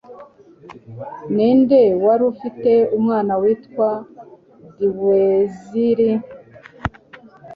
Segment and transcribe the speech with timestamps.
[1.33, 3.89] Ninde wari ufite umwana witwa
[4.79, 5.99] Dweezil